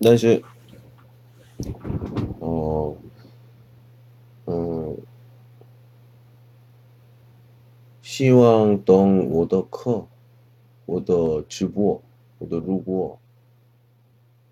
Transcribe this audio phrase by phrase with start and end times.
[0.00, 0.42] 但是，
[2.40, 2.96] 哦，
[4.46, 4.96] 嗯，
[8.02, 10.04] 希望等我的课、
[10.86, 12.02] 我的直播、
[12.38, 13.16] 我的录播，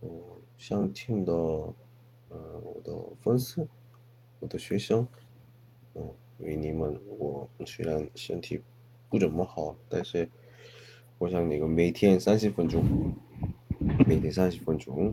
[0.02, 0.08] 嗯，
[0.56, 3.66] 想听的，嗯，我的粉丝、
[4.38, 5.04] 我的学生，
[5.94, 6.08] 嗯，
[6.38, 8.62] 因为你们我虽然身体
[9.08, 10.28] 不怎么好，但是
[11.18, 12.84] 我想那个每天三十分钟，
[14.06, 15.12] 每天三十分钟。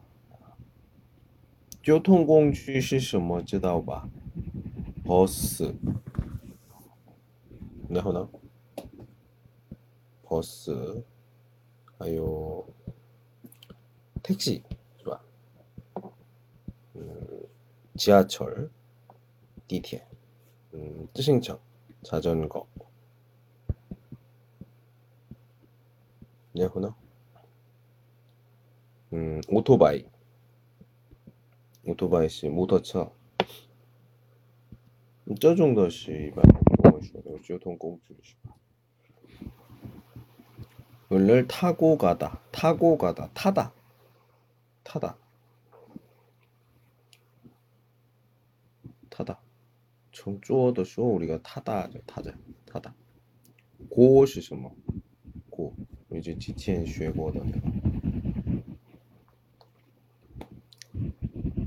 [1.82, 3.40] 交通工具是什么？
[3.42, 4.08] 知道吧？
[5.04, 5.72] bus，
[7.88, 8.28] 然后呢？
[10.24, 11.02] bus，
[11.98, 12.66] 还有
[14.22, 14.62] 택시
[14.98, 15.24] 是吧？
[16.94, 17.46] 嗯，
[17.94, 18.68] 지하 철，
[19.68, 20.04] 地铁，
[20.72, 21.58] 嗯，自行车，
[22.02, 22.66] 자전 거，
[26.52, 26.94] 然后呢？
[29.10, 30.04] 嗯，오토바이
[31.84, 33.10] 오토바이 씨, 모터차.
[35.40, 36.44] 这种的是一般
[36.84, 38.54] 我们说的交通工具是吧？
[41.10, 43.72] 을 타고 가다, 타고 가다, 타다,
[44.84, 45.16] 타다,
[49.10, 49.40] 타다.
[50.12, 52.32] 从做的时候 우리가 타다, 타자,
[52.64, 52.94] 타다.
[53.90, 54.74] 고是什么?
[55.50, 55.74] 고.
[56.12, 57.40] 이제 之前学过的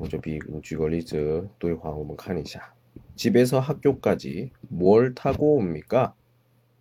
[0.00, 2.74] 我就比举个例子对话，我们看一下。
[3.16, 6.14] 집에서 학교까지 뭘 타고 옵니까?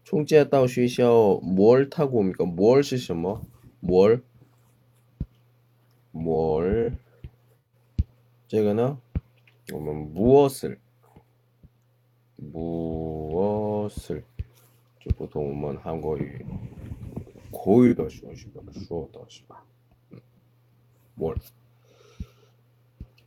[0.03, 2.45] 从家到学校뭘 타고 옵니까?
[2.45, 3.41] 뭘是什么?
[3.79, 4.21] 뭘?
[6.11, 6.93] 뭘?
[8.47, 8.99] 这个呢
[9.73, 10.77] 我们 무엇을
[12.37, 14.23] 무엇을
[14.99, 16.45] 就不同我们 한국语
[17.51, 19.65] 口语的说是吧说的是吧
[21.15, 21.41] 뭘 不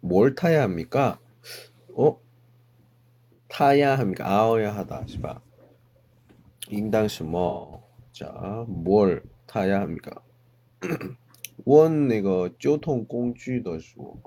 [0.00, 1.20] 뭘 타야 합니까?
[1.94, 2.18] 어?
[3.48, 4.26] 타야 합니까?
[4.26, 5.06] 아어야 하다.
[5.06, 5.40] 시바.
[6.70, 7.88] 인당시 뭐.
[8.12, 10.22] 자, 뭘 타야 합니까?
[11.64, 14.18] 원, 那个交通工具的时候.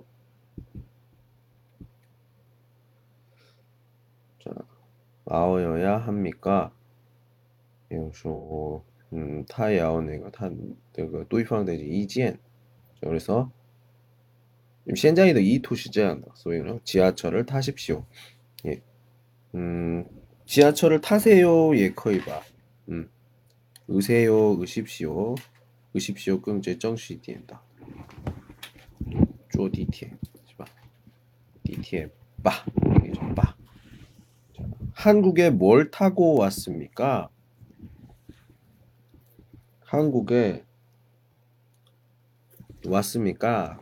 [4.39, 4.51] 자,
[5.25, 6.71] 아어야 합니까?
[7.89, 10.49] 比如说, 음, 他要那个他
[10.93, 12.39] 这个对方的意见.
[13.01, 13.19] 그래
[14.96, 16.32] 서 현장에도 이투시제한다.
[16.34, 18.04] 소위는 지하철을 타십시오.
[18.66, 18.82] 예.
[19.54, 20.04] 음,
[20.46, 21.76] 지하철을 타세요.
[21.76, 22.42] 예, 봐.
[22.88, 23.08] 음.
[23.88, 25.34] 의세요, 의십시오.
[25.94, 27.62] 의십시오, 끔제 정시 디엔다.
[29.52, 30.10] 쪼 디티에.
[30.56, 30.64] 봐.
[31.64, 32.08] 디티에
[32.42, 32.64] 빠.
[34.92, 37.30] 한국에 뭘 타고 왔습니까?
[39.80, 40.64] 한국에
[42.86, 43.80] 왔습니까?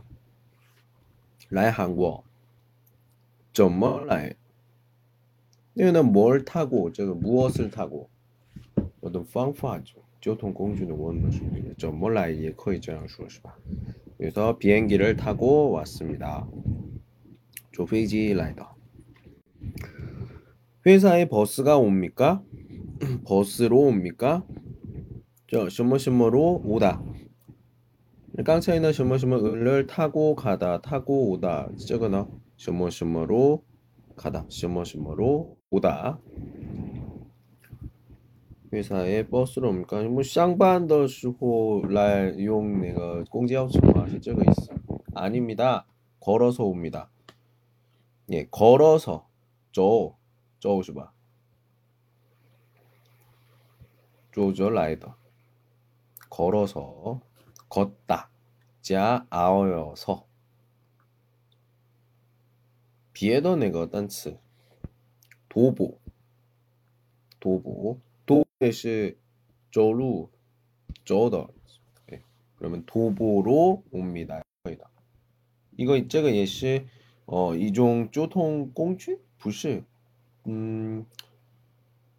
[1.49, 2.23] 来韩国
[3.53, 4.35] 怎么来？
[5.75, 8.09] 因为呢，뭘 타고 这个 무엇을 타고
[9.01, 13.57] 어떤 方法죠交通工具的问的时候，怎么来也可以这样说，是吧？
[14.17, 16.47] 그래서 비행기를 타고 왔습니다.
[17.71, 18.65] 坐飞机来的.
[20.85, 22.43] 회사에 버스가 옵니까?
[23.25, 24.43] 버스로 옵니까?
[25.47, 27.01] 저, 什么什么로 오다.
[28.43, 32.27] 刚才呢什么什么을 타고 가다 타고 오다 这个呢
[32.57, 33.63] 什么什么로
[34.15, 36.19] 가다 什么什么로 오다
[38.73, 40.01] 회사에 버스로 옵니까?
[40.09, 44.71] 뭐 상班的时候来用那个公交车吗是这个意思
[45.13, 45.85] 아닙니다.
[46.19, 47.11] 걸어서 옵니다.
[48.31, 49.27] 예, 걸어서
[49.71, 50.15] 走
[50.59, 51.13] 走是吧?
[54.31, 55.13] 走着来的
[56.29, 57.21] 걸어서
[57.69, 58.29] 걷다.
[58.81, 60.25] 자, 아어여서.
[63.13, 64.37] 비에더 네거 단츠.
[65.49, 65.99] 도보.
[67.39, 67.99] 도보.
[68.25, 69.17] 도보시
[69.71, 70.29] 走路
[71.05, 71.47] 走的.
[72.07, 72.21] 네.
[72.55, 74.41] 그러면 도보로 옵니다.
[74.63, 74.89] 거의다.
[75.77, 76.85] 이거 这个也是
[77.25, 79.83] 어, 一种交通工具不是
[80.47, 81.05] 음,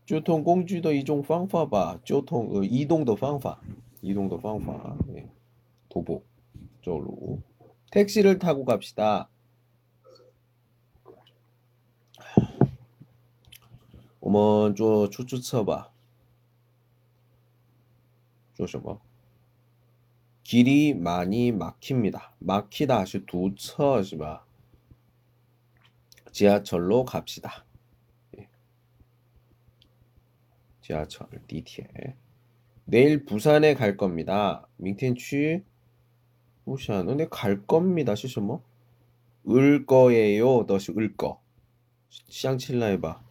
[0.06, 3.60] 交通工具的一种方法吧交通呃移动的方法
[4.00, 5.26] 移动的方法 네.
[5.89, 6.24] 도보
[6.81, 7.41] 쪽으로
[7.91, 9.30] 택시를 타고 갑시다.
[14.21, 15.91] 오먼 쪼 추추 쳐봐.
[18.53, 19.00] 쪼셔봐.
[20.44, 22.33] 길이 많이 막힙니다.
[22.39, 24.44] 막히다 하시 두쳐지마.
[26.31, 27.65] 지하철로 갑시다.
[28.38, 28.47] 예.
[30.81, 32.15] 지하철, DT에.
[32.85, 34.68] 내일 부산에 갈 겁니다.
[34.77, 35.63] 밍텐취
[36.69, 37.06] 去 부산.
[37.06, 38.14] 근데 갈 겁니다.
[38.14, 38.60] 是什么?
[39.46, 40.64] 을 거예요.
[40.64, 41.41] 都是을 거.
[42.29, 43.22] 相亲来吧.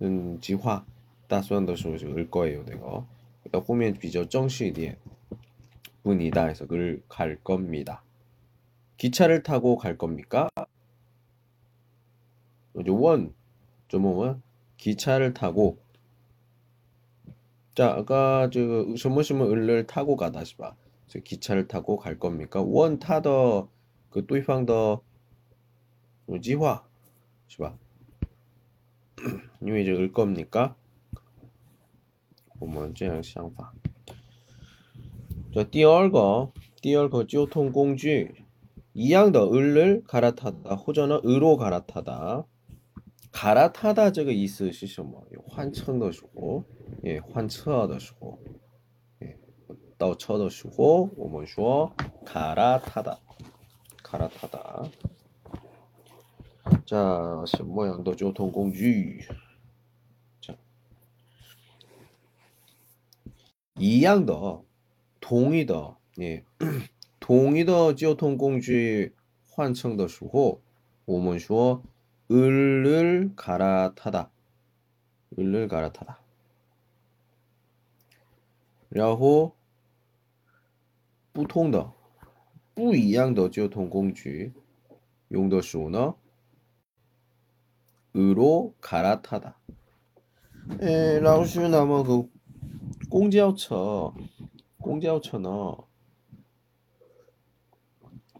[0.00, 0.84] 음, 计划.
[1.28, 2.64] 打算的时候是을 거예요.
[2.64, 2.76] 这
[3.50, 4.96] 个后面比较正式一点.
[6.02, 8.02] 분이다 해서 을갈 겁니다.
[8.96, 10.48] 기차를 타고 갈 겁니까?
[12.74, 13.34] 원,
[13.88, 14.42] 좀
[14.76, 15.78] 기차를 타고
[17.74, 18.60] 자, 아까 저
[18.96, 20.76] 什么什么 을을 타고 가다 是吧?
[21.08, 22.62] 기차를 타고 갈 겁니까?
[22.62, 23.68] 원 타더
[24.10, 25.00] 그 对方的
[26.40, 26.84] 计划
[27.48, 27.76] 是吧?
[29.60, 30.74] 因为这을 겁니까?
[32.58, 33.72] 我们这样想法.
[35.52, 36.50] 자, 第二个
[36.80, 38.44] 第二个交通工具
[38.92, 42.46] 一样的 을을 갈아타다 호전어 으로 갈아타다.
[43.32, 45.26] 갈아타다 这个意思是什么？
[45.30, 46.64] 有换乘的时候。
[47.04, 48.50] 예, 换车的时候, 예,
[49.96, 51.92] 倒车的时候我们说
[52.24, 53.18] 갈아타다,
[54.02, 54.90] 갈아타다.
[56.86, 59.24] 자, 什么样的交通工具?
[60.40, 60.56] 자,
[63.74, 64.62] 一样的,
[65.20, 66.44] 同一的, 예,
[67.20, 69.14] 同一的交通工具
[69.48, 70.60] 换乘的时候
[71.04, 71.82] 我们说
[72.28, 74.30] 을을 갈아타다,
[75.36, 76.22] 을을 갈아타다.
[78.92, 79.55] 然后
[81.36, 81.92] 不同的
[82.74, 84.52] 不一样的交通工具
[85.28, 86.14] 用的时候呢
[88.14, 89.54] 으로 갈아타다.
[90.80, 92.28] 에, 老师那么个
[93.08, 94.12] 公交车
[94.76, 95.84] 公交车呢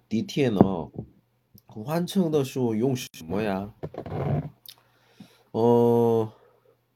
[0.09, 0.61] 地铁呢
[1.67, 3.73] 换乘的时候用什么呀
[5.53, 6.33] 哦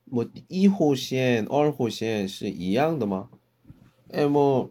[0.04, 3.30] 么一号线二号线是一样的吗
[4.11, 4.71] 哎么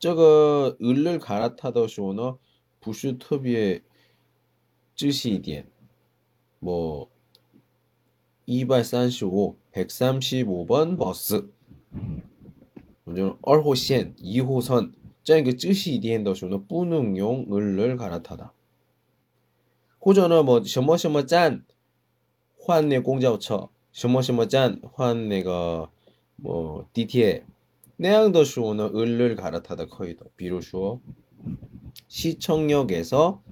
[0.00, 2.38] 这个 을을 갈아타다 时候呢
[2.80, 3.82] 不是特别
[4.94, 5.66] 仔细一点
[6.58, 7.08] 뭐
[8.46, 11.50] 235, 135번 버스.
[13.06, 14.92] 2호선, 2호선.
[15.24, 18.50] 这样一个仔细一点的时候呢不能用을을 갈아타다.
[19.98, 21.64] 或者呢뭐什么什么站
[22.56, 25.90] 换那公交车什么什么站换那个
[26.36, 27.44] 뭐地铁
[28.01, 30.99] 내양도시오는 을을 갈아타다 커이더 비로슈어
[32.07, 33.43] 시청역에서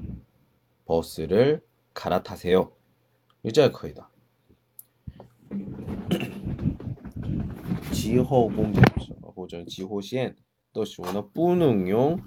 [0.85, 1.61] 버스를
[1.93, 2.71] 갈아타세요.
[3.45, 4.09] 유자 커이다.
[7.93, 10.35] 지호공전 지호시엔
[10.73, 12.23] 더슈오는 뿌능용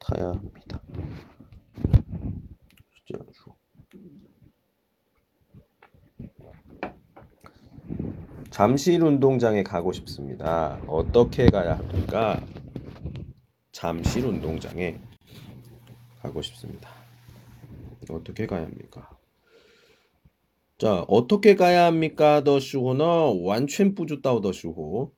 [0.00, 0.80] 타야 합니다.
[8.50, 10.80] 잠실 운동장에 가고 싶습니다.
[10.86, 12.40] 어떻게 가야 합니까?
[13.72, 14.98] 잠실 운동장에
[16.22, 16.88] 가고 싶습니다.
[18.08, 19.15] 어떻게 가야 합니까?
[20.78, 22.44] 자, 어떻게 가야 합니까?
[22.44, 25.14] 더슈고, 너, 완전 뿌주따오 더슈고.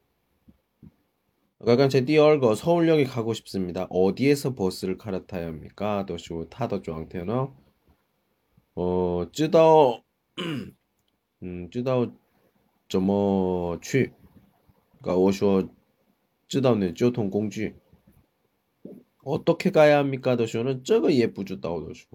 [1.64, 3.88] 가간 제디 얼거, 서울역에 가고 싶습니다.
[3.90, 6.06] 어디에서 버스를 갈아타야 합니까?
[6.06, 7.56] 더슈고 타더 조항테너.
[8.76, 10.04] 어, 쯔다오
[11.42, 12.12] 음, 쯔다오
[12.88, 14.12] 저머, 뭐, 취.
[15.02, 15.68] 가, 워쇼,
[16.46, 17.72] 쯔다오는 교통 공주.
[19.24, 20.36] 어떻게 가야 합니까?
[20.36, 22.06] 더쇼는 쩌거 예쁘죠 따오더쇼.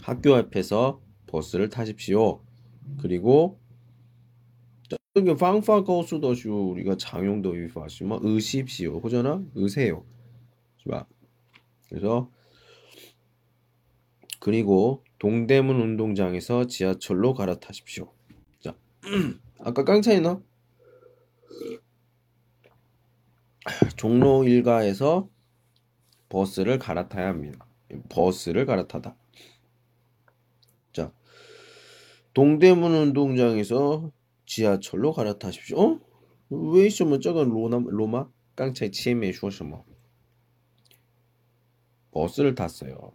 [0.00, 2.42] 학교 앞에서 버스를 타십시오.
[3.00, 3.60] 그리고
[5.14, 9.00] 저기 방파 더쇼 우리가 장용도 위파시면 의십시오.
[9.00, 10.04] 그잖아 의세요.
[10.78, 11.06] 是吧?
[11.88, 12.30] 그래서
[14.40, 18.12] 그리고 동대문 운동장에서 지하철로 갈아타십시오.
[18.60, 18.76] 자,
[19.58, 20.42] 아까 깡차이너
[23.96, 25.28] 종로 일가에서
[26.28, 27.66] 버스를 갈아타야 합니다.
[28.08, 29.16] 버스를 갈아타다.
[30.92, 31.12] 자,
[32.37, 34.11] 동대문 운동장에서
[34.45, 35.79] 지하철로 갈아타십시오.
[35.79, 35.99] 어?
[36.49, 39.83] 为什么这个罗马 로마 깡차이 치에说什么?
[42.11, 43.13] 버스를 탔어요.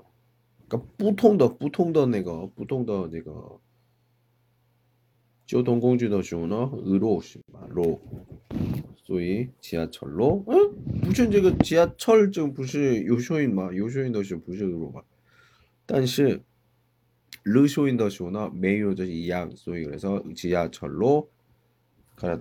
[0.68, 3.60] 그러니까 不通的不通的那个不通的那个
[5.46, 7.66] 交通工具的时候呢，의로是吧？
[7.70, 8.00] 로
[9.04, 15.02] 所以 지하철로 嗯不是这个 지하철 就不是有收音嘛有收音都是不是의로嘛
[15.86, 16.42] 但是
[17.45, 21.29] 르쇼인더쇼나 메이오저 이양 소위 그래서 지하철로
[22.15, 22.39] 가라.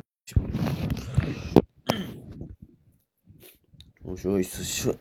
[4.05, 4.93] 오셔 있으시오.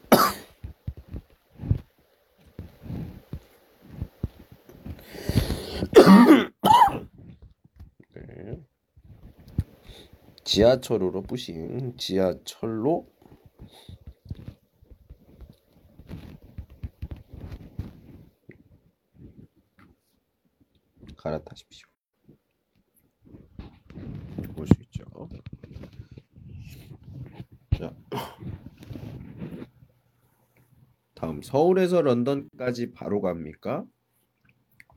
[10.43, 13.07] 지하철으로 뿌싱 지하철로
[21.31, 21.87] 갈아타십시오.
[24.55, 25.03] 볼 수 있죠.
[27.77, 27.95] 자.
[31.13, 33.85] 다음 서울에서 런던까지 바로 갑니까?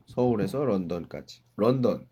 [0.07, 1.41] 서울에서 런던까지.
[1.55, 2.07] 런던.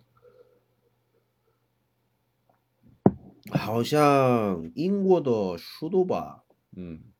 [3.51, 6.43] 하오샹 인고더 슈도바.
[6.77, 7.13] 음.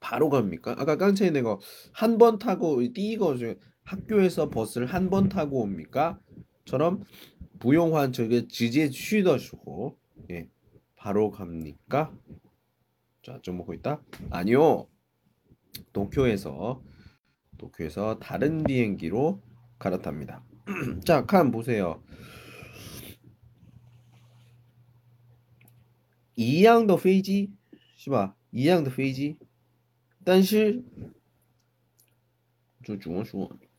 [0.00, 0.72] 바로 갑니까?
[0.78, 1.58] 아까 깡차이 내가
[1.92, 3.36] 한 번 타고 띠거
[3.90, 6.20] 학교에서 버스를 한 번 타고 옵니까?
[6.64, 7.02] 처럼
[7.58, 9.98] 부용환 저게 지지에 쉬더시고
[10.30, 10.48] 예
[10.96, 12.14] 바로 갑니까?
[13.22, 14.00] 자좀 먹고 있다?
[14.30, 14.86] 아니요
[15.92, 16.82] 도쿄에서
[17.58, 19.42] 도쿄에서 다른 비행기로
[19.78, 20.44] 갈아탑니다.
[21.04, 22.02] 자, 칸 보세요.
[26.36, 27.50] 이양도 페이지
[27.96, 29.36] 시바 이양도 페이지
[30.24, 30.84] 단실
[32.86, 33.48] 저 중원 중원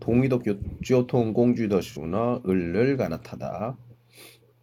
[0.00, 0.42] 동의도
[0.84, 3.76] 교통 공주더시오나 을을 갈아타다.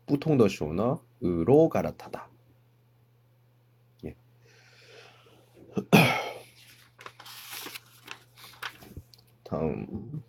[0.05, 2.29] 부통더시오나 으로 갈아타다.
[4.05, 4.15] 예.
[9.43, 10.23] 다음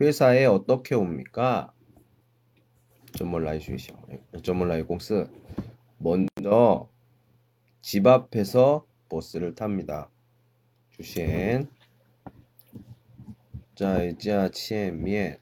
[0.00, 1.72] 회사에 어떻게 옵니까?
[3.16, 3.94] 점몰라이 주시오.
[4.42, 5.30] 점몰라이 예, 공스
[5.98, 6.88] 먼저
[7.80, 10.10] 집 앞에서 버스를 탑니다.
[10.90, 11.68] 주신
[13.81, 15.39] 자, 前面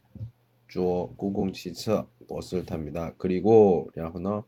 [0.68, 3.14] 坐公共汽车 버스를 탑니다.
[3.18, 4.44] 그리고 然后呢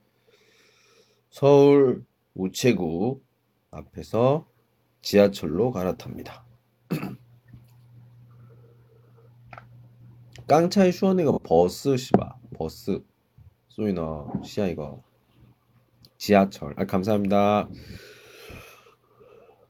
[1.29, 2.03] 서울
[2.33, 3.23] 우체국
[3.71, 4.47] 앞에서
[5.01, 6.45] 지하철로 갈아탑니다.
[10.47, 13.03] 깡차이 슈어네가 버스 시바 버스
[13.69, 15.03] 소이너 시야 이거
[16.17, 17.69] 지하철 아 감사합니다.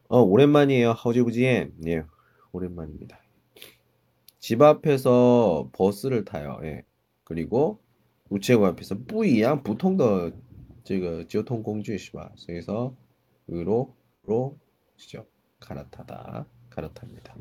[0.10, 0.92] 어, 오랜만이에요.
[0.92, 1.74] 허지부지엔.
[1.88, 2.04] 예,
[2.54, 3.20] 오랜만입니다.
[4.43, 6.59] 집 앞에서 버스를 타요.
[6.65, 6.83] 예.
[7.23, 7.81] 그리고
[8.29, 10.33] 우체국 앞에서 뿌이양 보통 더
[10.83, 12.33] 지금 교통 공주의 시바.
[12.45, 12.93] 그래서
[13.49, 14.59] 으로로
[14.97, 15.29] 시죠.
[15.61, 16.45] 갈아타다.
[16.71, 17.37] 갈아탑니다.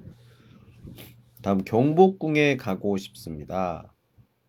[1.41, 3.91] 다음 경복궁에 가고 싶습니다.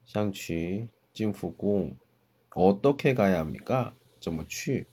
[0.05, 1.99] 샹취 찐후궁
[2.55, 3.95] 어떻게 가야 합니까?
[4.21, 4.85] 정말 뭐 취.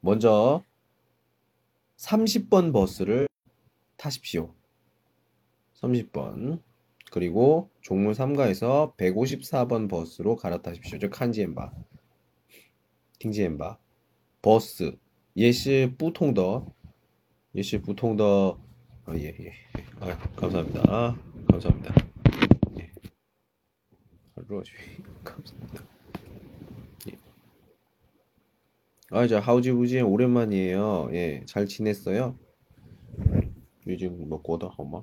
[0.00, 0.62] 먼저
[1.96, 3.26] 30번 버스를
[3.96, 4.54] 타십시오.
[5.80, 6.60] 30번.
[7.10, 10.98] 그리고 종문 3가에서 154번 버스로 갈아타십시오.
[10.98, 11.72] 즉 칸지엔바.
[13.18, 13.78] 팅지엔바.
[14.42, 14.96] 버스.
[15.36, 16.66] 예시 뿌통더.
[17.54, 18.58] 예시 뿌통더.
[19.06, 19.52] 아, 예, 예.
[20.00, 20.82] 아, 감사합니다.
[20.88, 21.16] 아,
[21.50, 21.94] 감사합니다.
[22.80, 22.90] 예.
[24.34, 24.72] 하루아주
[25.24, 25.84] 감사합니다.
[27.08, 27.18] 예.
[29.10, 31.10] 아, 자, 하우지부지 오랜만이에요.
[31.12, 32.36] 예, 잘 지냈어요?
[33.86, 35.02] 요즘 뭐 고다 엄마?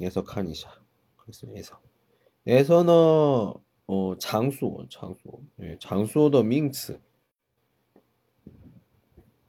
[0.00, 0.68] 에서 칸이샤
[1.16, 1.80] 그래서 에서
[2.46, 2.92] 에서는
[3.86, 7.00] 어 장소 장소 예, 장소的 名词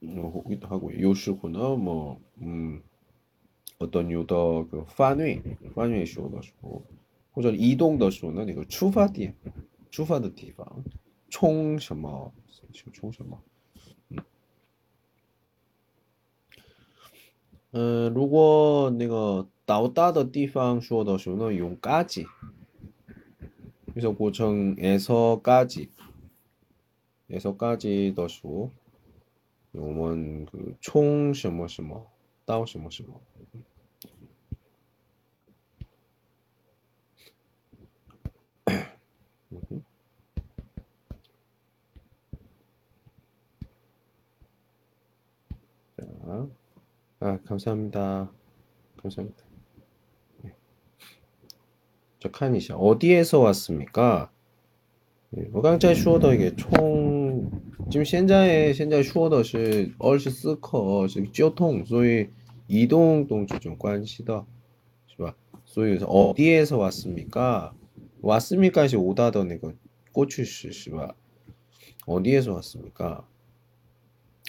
[0.08, 2.84] 어, 기도 하고 요시구나 뭐 음,
[3.80, 5.41] 어떤 요더 그范围
[5.73, 6.82] 范围 쇼더说
[7.32, 9.36] 或者 이동 的时候呢那个 출发点
[9.89, 10.84] 出发的地方
[11.30, 12.32] 冲什么
[12.93, 13.41] 冲什么
[14.10, 14.19] 음.
[17.71, 22.25] 어, 如果那个 到达的地方说的时候呢用까지
[23.93, 25.89] 그래서 고청에서까지
[27.30, 28.71] 에서까지 的时候
[29.73, 32.08] 요먼 그총 什么什么
[32.45, 33.19] 到 什么什么
[45.97, 46.47] 자,
[47.19, 48.30] 아 감사합니다.
[48.97, 49.48] 감사합니다.
[52.19, 52.19] 네.
[52.19, 54.30] 저 칸이샤 어디에서 왔습니까?
[55.51, 57.51] 我刚才说的 이게 총
[57.89, 62.30] 지금 现在现在说的是 24课 交通所以
[62.67, 64.45] 이동 동주중 관시다
[65.08, 67.73] 是吧所以 어디에서 왔습니까?
[68.21, 68.86] 왔습니까?
[68.86, 69.73] 이 오다던 이거
[70.13, 71.13] 꼬추시 是吧
[72.06, 73.28] 어디에서 왔습니까?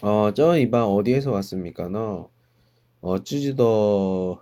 [0.02, 1.88] 어, 저 이반 어디에서 왔습니까?
[1.88, 2.30] 너
[3.00, 4.40] 어, 쯔지더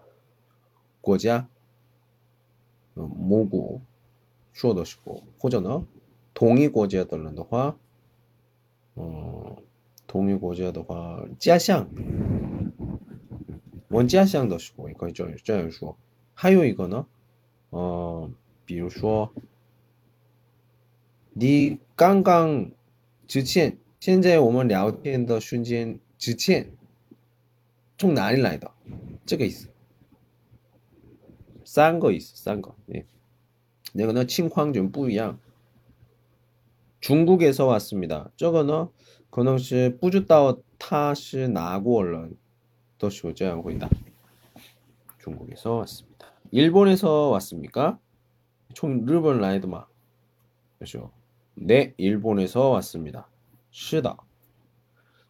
[1.00, 1.48] 国家 어,
[2.98, 3.80] 모고
[4.52, 5.84] 说的时候或者呢
[6.34, 7.76] 동의国家的人的话
[8.94, 9.56] 어,
[10.06, 11.88] 동의国家的话 家乡
[13.88, 15.96] 원家乡的时候 이거 这样说
[16.34, 17.04] 还有 이거는
[17.70, 18.30] 어,
[18.64, 19.32] 比如说
[21.32, 22.70] 你刚刚
[23.26, 26.70] 之前现在我们聊天的瞬间之前
[27.98, 28.70] 从哪里来的？
[29.24, 29.68] 这个意思。
[31.68, 32.74] 三个意思，三个。
[32.86, 33.04] 네
[33.92, 35.38] 那个呢情况좀不一样。
[37.00, 38.30] 중국에서 왔습니다.
[38.36, 38.88] 저거는
[39.30, 42.36] 可能是不知道他是哪国人
[42.98, 43.88] 都是这样回答.
[45.18, 46.26] 중국에서 왔습니다.
[46.50, 47.98] 일본에서 왔습니까?
[48.72, 49.86] 총 일본 라이드마.
[50.78, 51.12] 그렇죠?
[51.54, 53.28] 네, 일본에서 왔습니다.
[53.70, 54.16] 是的.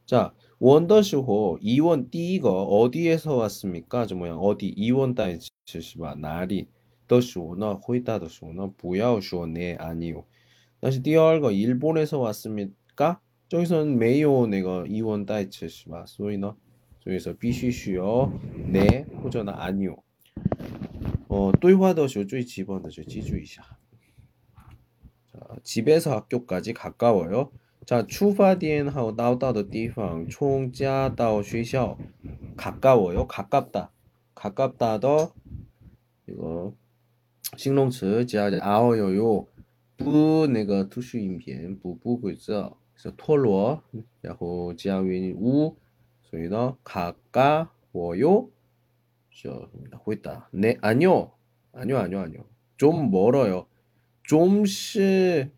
[0.06, 4.05] 자, 원더시호 이원 띠이거 어디에서 왔습니까?
[4.05, 6.67] 저 뭐야 어디 이원 따위 지시바 나리
[7.07, 10.25] 더시호나 호이다더시호나 부야오시오네 아니요.
[10.81, 13.21] 다시 띠얼거 일본에서 왔습니까?
[13.47, 16.57] 저기서는 메이오 내가 이원 따위 지시바 소이너
[17.05, 19.95] 저기서 비시슈요 네 호전나 아니요.
[21.29, 23.63] 어, 또이화더쇼 쪼이 집어넣어줘 지주이샤.
[25.63, 27.51] 집에서 학교까지 가까워요.
[27.89, 31.97] 자, 추바디엔하우 나오다도 디팡 총자다오 쉬셔
[32.55, 33.25] 가까워요.
[33.25, 33.91] 가깝다.
[34.35, 35.33] 가깝다도
[36.27, 36.75] 이거
[37.57, 39.47] 신롱츠 자 아오요요
[39.97, 42.77] 부 내가 투수 인변 부부고 있어.
[42.93, 43.81] 그래서 토로
[44.23, 45.75] 야호 지하윈 우
[46.83, 48.51] 가까워요.
[49.33, 50.47] 저 하고 있다.
[50.53, 51.31] 네 아니요.
[51.73, 52.45] 아니요 아니요 아니요.
[52.77, 53.65] 좀 멀어요.
[54.27, 55.57] 좀씩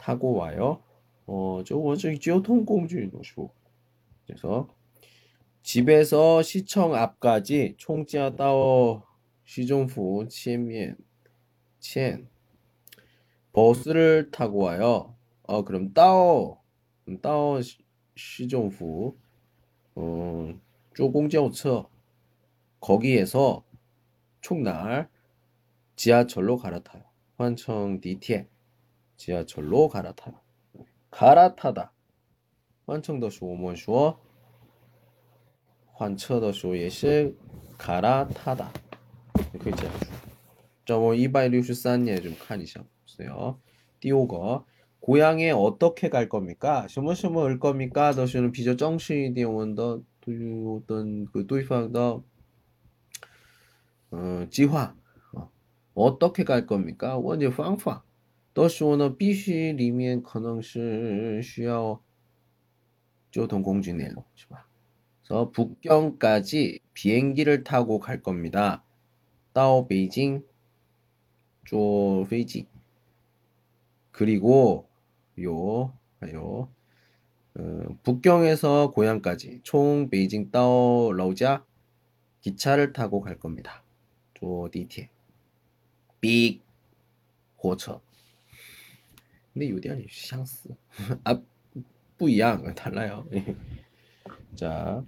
[0.00, 0.82] 타고 와요.
[1.26, 3.50] 어, 저거 저기 교통공주노쇼.
[4.26, 4.68] 그래서
[5.62, 9.02] 집에서 시청 앞까지 총지하다오
[9.44, 10.96] 시종후 치엔
[11.78, 12.28] 첸
[13.52, 15.14] 버스를 타고 와요.
[15.42, 16.58] 어, 그럼 따오
[17.20, 17.60] 따오
[18.16, 19.18] 시종후
[19.96, 20.60] 어,
[20.94, 21.84] 쪼공지차
[22.80, 23.64] 거기에서
[24.40, 25.10] 총날
[25.96, 27.02] 지하철로 갈아타요.
[27.36, 28.48] 환청 디티에
[29.19, 30.35] 지하철로 갈아타요.
[31.11, 31.91] 갈아타다.
[32.85, 34.19] 환청的时候我们说
[35.93, 37.35] 환车的时候也是
[37.77, 38.67] 갈아타다.
[39.59, 40.07] 可以这样说.
[40.85, 43.59] 这我163页좀看一下보세요.
[43.99, 44.65] 第五个
[44.99, 46.87] 고향에 어떻게 갈 겁니까?
[46.87, 48.13] 什么什么을 겁니까?
[48.13, 52.21] 都是比较正式一点问的对于어떤 그 对方的
[54.11, 54.95] 어, 计划
[55.31, 55.49] 어,
[55.93, 57.17] 어떻게 갈 겁니까?
[57.17, 58.03] 问的方法
[58.59, 62.01] 都说呢必须里面可能是需要
[63.31, 64.67] 交通工具内容是吧?
[65.23, 68.83] 그래서 북경까지 비행기를 타고 갈 겁니다.
[69.53, 70.43] 到北京
[71.65, 72.67] 坐飞机
[74.11, 74.87] 그리고
[75.41, 75.93] 요,
[76.33, 76.69] 요,
[77.57, 81.65] 어, 북경에서 고향까지 총 베이징 따오 러자
[82.41, 83.83] 기차를 타고 갈 겁니다.
[84.33, 85.09] 조 디티에
[86.21, 86.61] 빅
[87.63, 88.01] 호처.
[89.53, 90.69] 근데 요디안이 샹스.
[91.23, 91.41] 아,
[92.17, 93.27] 不一样, 달라요.
[94.55, 95.03] 자,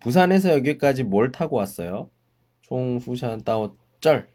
[0.00, 2.10] 부산에서 여기까지 뭘 타고 왔어요?
[2.62, 4.28] 총 부산 따오 쩔.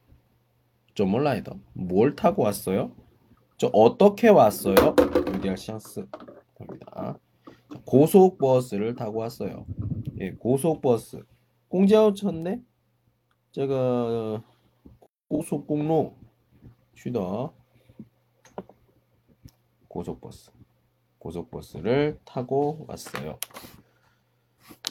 [0.94, 1.60] 좀 몰라이더.
[1.74, 2.96] 뭘 타고 왔어요?
[3.58, 4.96] 저 어떻게 왔어요?
[5.34, 6.08] 유디알 샹스
[6.56, 7.20] 됩니다.
[7.86, 9.66] 고속버스를 타고 왔어요.
[10.20, 11.24] 예, 고속버스.
[11.68, 12.62] 공지하우쳤네?
[13.52, 14.42] 제가
[15.28, 16.16] 고속공로
[16.96, 17.54] 쉬더
[19.90, 20.52] 고속버스.
[21.20, 23.40] 고속버스를 타고 왔어요.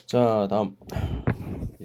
[0.07, 0.77] 자, 다음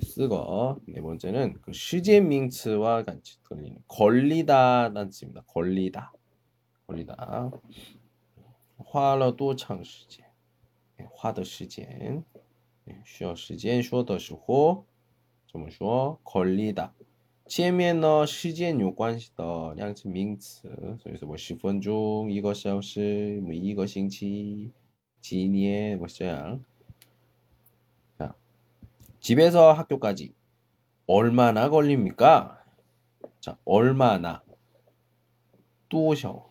[0.01, 5.43] 쓰거 네 번째는 그 시제 밍츠와 같이 들리는 걸리다 단词입니다.
[5.47, 6.13] 걸리다.
[6.87, 7.51] 걸리다.
[8.77, 10.25] 花了多长时间？
[11.11, 12.23] 花的时间
[13.05, 14.85] 需要时间说的时候
[15.51, 16.19] 怎么说？
[16.23, 16.93] 걸리다.
[17.45, 24.71] 前面呢时间有关系的两次名词所以说十分钟一个小时一个星期
[25.21, 26.63] 几年뭐这样
[28.17, 28.33] 자
[29.19, 30.33] 집에서 학교까지
[31.07, 32.63] 얼마나 걸립니까?
[33.41, 34.43] 자 얼마나
[35.89, 36.49] 多少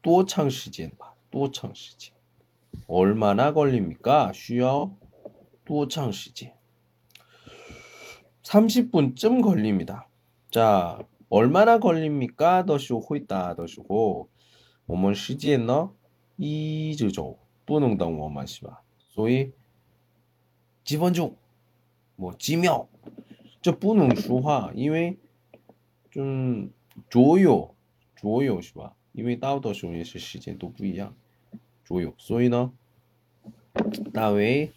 [0.00, 2.12] 多长时间吧, 多长时间.
[2.86, 4.32] 얼마나 걸립니까?
[4.32, 4.90] 쉬어
[5.64, 6.54] 多长时间.
[8.48, 10.06] 30분쯤 걸립니다.
[10.50, 12.62] 자, 얼마나 걸립니까?
[12.62, 14.28] 都是会答的时候，
[14.86, 15.90] 我们时间呢
[16.36, 18.82] 一直走，不能等我们是吧？
[19.10, 19.52] 所以
[20.84, 21.36] 几分钟，
[22.16, 22.88] 뭐几秒，
[23.62, 25.16] 这不能说话，因为
[26.10, 26.70] 좀
[27.08, 27.74] 左右
[28.16, 28.94] 左右是吧？
[29.12, 31.14] 因为到的时候也是时间都不一样，
[31.84, 32.72] 左右，所以呢，
[34.12, 34.72] 大为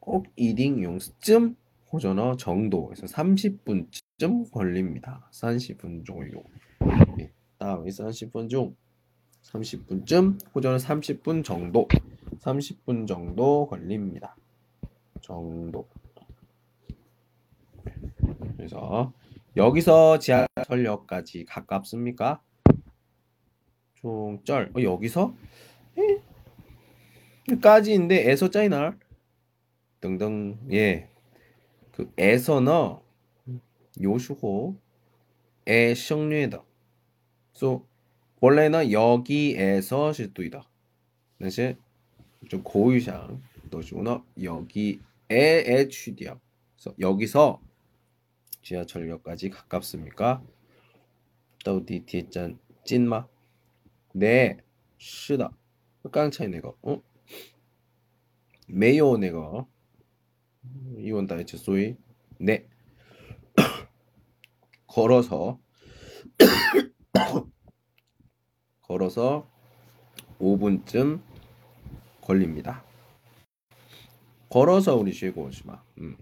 [0.00, 1.54] 꼭一定用쯤
[1.87, 5.29] 或者는 정도에서 30분쯤 걸립니다.
[5.31, 6.43] 30분 정도.
[7.17, 8.75] 네, 다음에 30분 중
[9.43, 11.87] 30분쯤 혹은 30분 정도
[12.39, 14.35] 30분 정도 걸립니다.
[15.21, 15.87] 정도.
[18.57, 19.13] 그래서
[19.55, 22.41] 여기서 지하철역까지 가깝습니까?
[23.95, 25.33] 총쩔 어, 여기서
[27.61, 28.99] 까지인데 에서 짜이날
[30.01, 31.09] 등등 예.
[31.96, 32.96] 그 에서는
[34.00, 34.76] 요슈호
[35.66, 36.64] 에省略的.
[37.54, 37.86] so
[38.40, 40.62] 원래는 여기에서 是对的.
[41.38, 41.76] 但是
[42.48, 44.98] 좀 고유상 都是呢 여기에
[45.30, 46.38] 에 취디야.
[46.76, 47.60] 그래서 여기서
[48.62, 50.42] 지하철역까지 가깝습니까?
[51.64, 53.26] 또 디티짠 찐마?
[54.14, 54.58] 네,
[54.98, 55.50] 是的.
[56.10, 57.00] 깡차이 내가 어?
[58.66, 59.66] 没有 내가
[60.99, 61.95] 이원 다이츠 소위
[62.39, 62.67] 네
[64.87, 65.59] 걸어서
[68.81, 69.47] 걸어서
[70.39, 71.21] 5분쯤
[72.21, 72.83] 걸립니다.
[74.49, 75.81] 걸어서 우리 쉬고 오시마.
[75.99, 76.17] 음.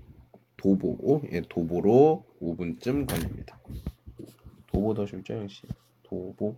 [0.58, 3.60] 도보, 예, 도보로 5분쯤 걸립니다.
[4.67, 5.63] 도보 더 실제 시
[6.03, 6.55] 도보.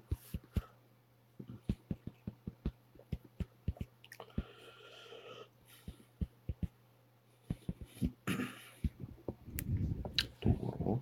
[10.39, 11.01] 도보로.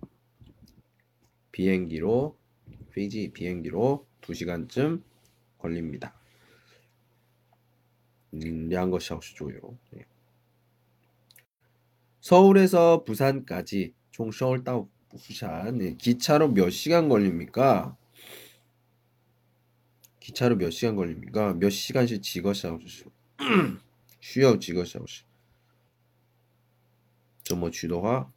[1.51, 2.37] 비행기로
[2.93, 5.03] 피지 비행기로 2시간쯤
[5.57, 6.13] 걸립니다.
[8.71, 9.59] 양거샤오시조요.
[9.97, 10.05] 예.
[12.21, 15.95] 서울에서 부산까지 총 서울다 부산 네.
[15.95, 17.97] 기차로 몇 시간 걸립니까?
[20.19, 21.55] 기차로 몇 시간 걸립니까?
[21.55, 23.05] 몇 시간씩 지거샤오시
[24.21, 25.25] 쉬어 지거샤오시
[27.43, 28.31] 저뭐 주도화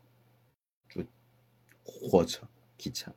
[0.88, 3.12] 주火车 기차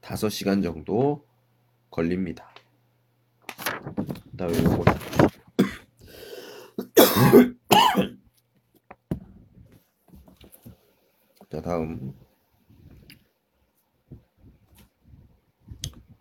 [0.00, 1.26] 5시간 정도
[1.90, 2.48] 걸립니다.
[4.36, 4.84] 다음에 요거
[11.50, 12.14] 자 다음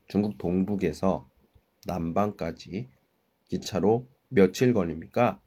[0.07, 1.29] 중국 동북에서
[1.85, 2.89] 남방까지
[3.45, 5.39] 기차로 며칠 걸립니까?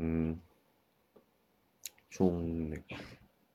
[0.00, 0.40] 음,
[2.10, 2.72] 从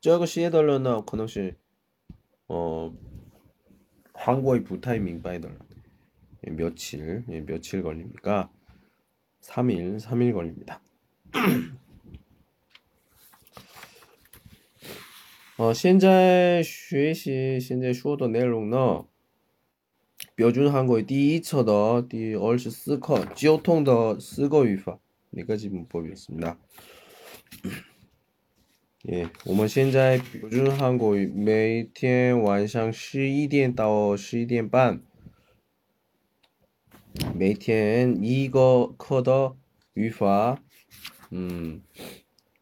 [0.00, 1.56] 这个写的人呢，可能是，
[2.46, 2.92] 어,
[4.12, 5.58] 한국의 부타이밍바이들
[6.52, 8.48] 며칠, 예, 며칠 걸립니까?
[9.42, 10.80] 3일, 3일 걸립니다.
[15.56, 19.06] 어, 现在学习现在说的内容呢，
[20.34, 24.98] 标准韩国第一册的第二十四课交通的四个语法
[25.32, 26.56] 네 가지 문법이었습니다.
[29.03, 35.01] 嗯，我们现在标准韩国语每天晚上十一点到十一点半，
[37.33, 39.55] 每天一个课的
[39.95, 40.61] 语法，
[41.31, 41.81] 嗯，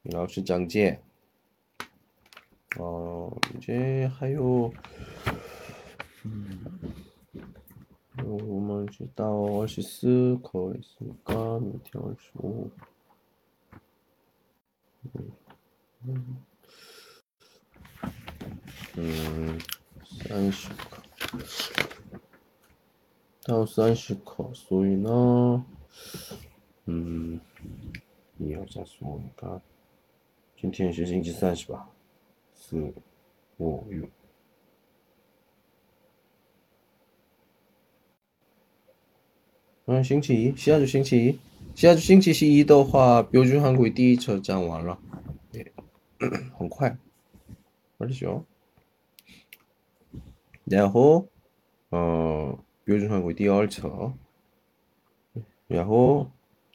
[0.03, 1.01] 老师讲解，
[2.77, 4.73] 哦，这还有，
[6.23, 6.57] 嗯，
[8.25, 12.71] 我们是到二十四课，是课每天二十五，
[15.13, 15.31] 嗯。
[16.07, 16.37] 嗯，
[18.95, 19.59] 嗯，
[20.05, 21.03] 三十克
[23.43, 25.65] 到三十克，所以呢，
[26.85, 27.39] 嗯，
[28.37, 29.61] 你要讲什一个，
[30.55, 31.89] 今天是星期三，是吧？
[32.53, 32.93] 四
[33.57, 34.07] 五六。
[39.87, 41.39] 嗯，星期一，下周星期一，
[41.75, 44.97] 下周星期一的话，标准韩国第一册讲完了。
[46.56, 46.96] 很快，
[47.98, 48.44] 而且哦，
[50.64, 51.28] 然后，
[51.90, 54.14] 呃，标准韩国第二册，
[55.66, 56.30] 然后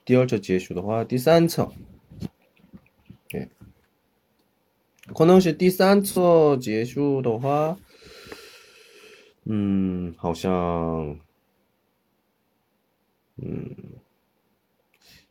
[0.06, 1.72] 第二册结束的话，第三册，
[3.28, 3.50] 对，
[5.08, 7.78] 可能是第三册结束的话，
[9.46, 11.20] 嗯，好像，
[13.38, 13.76] 嗯，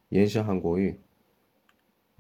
[0.09, 0.99] 延伸韩国语，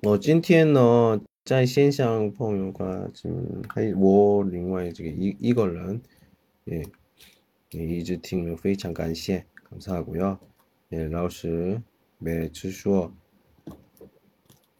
[0.00, 3.62] 뭐, 今天呢在线上朋友과 지금
[3.96, 6.02] 뭐 另外这个一一个人
[6.70, 6.82] 예,
[7.74, 10.38] 예, 이즈 팀 非常感谢 감사하고요.
[10.92, 11.82] 예, 老师
[12.18, 13.12] 每次说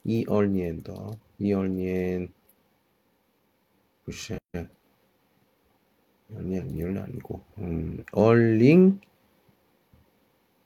[0.02, 2.28] 이얼年的 이얼年
[4.04, 4.66] 不是 2
[6.42, 8.98] 年 2년 아니고 음, 얼링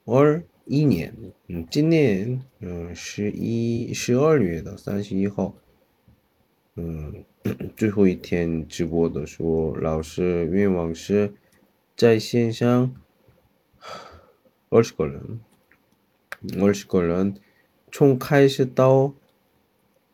[0.04, 1.13] 얼 一年
[1.47, 5.55] 嗯今年嗯十一十二月的三十一号
[6.75, 7.25] 嗯
[7.75, 11.33] 最后一天直播的时候老师愿望是
[11.95, 12.95] 在线上
[14.69, 15.39] 二十个人
[16.59, 17.35] 二十个人
[17.91, 19.13] 从开始到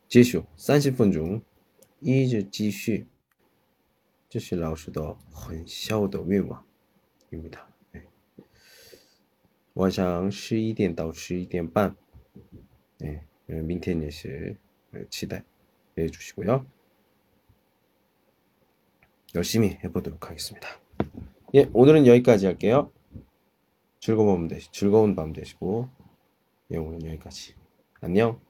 [0.08, 1.42] 结束三十分钟
[2.00, 3.08] 一直继续。
[4.30, 6.64] 这是老师的很小的愿望
[7.32, 7.68] 因为他
[9.79, 11.97] 晚上十一点到十一点半，
[12.99, 14.57] 네, 明天也是
[15.11, 15.43] 기대해
[16.13, 16.65] 주시고요.
[19.35, 20.69] 열심히 해보도록 하겠습니다.
[21.55, 22.93] 예, 오늘은 여기까지 할게요.
[23.99, 25.89] 즐거운 밤 되시, 즐거운 밤 되시고,
[26.71, 27.55] 예, 오늘은 여기까지.
[28.01, 28.41] 안녕.